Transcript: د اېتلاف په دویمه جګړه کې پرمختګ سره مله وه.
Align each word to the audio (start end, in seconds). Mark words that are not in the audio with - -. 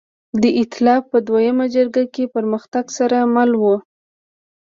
د 0.41 0.43
اېتلاف 0.59 1.01
په 1.11 1.17
دویمه 1.27 1.65
جګړه 1.75 2.05
کې 2.13 2.31
پرمختګ 2.35 2.85
سره 2.97 3.17
مله 3.35 3.57
وه. 3.63 3.75